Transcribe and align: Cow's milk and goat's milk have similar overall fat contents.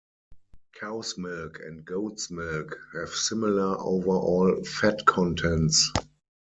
Cow's 0.79 1.15
milk 1.15 1.59
and 1.59 1.85
goat's 1.85 2.31
milk 2.31 2.75
have 2.95 3.13
similar 3.13 3.77
overall 3.79 4.63
fat 4.65 5.05
contents. 5.05 5.91